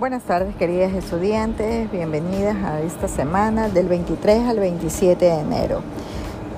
[0.00, 5.82] Buenas tardes queridas estudiantes, bienvenidas a esta semana del 23 al 27 de enero.